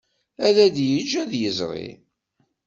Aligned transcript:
Ad 0.47 0.55
t-yeǧǧ 0.75 1.11
ad 1.23 1.31
yezri. 1.41 1.87